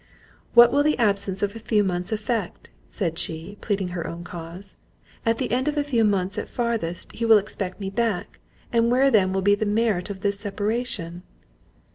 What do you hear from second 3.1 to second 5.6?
she, pleading her own cause; "At the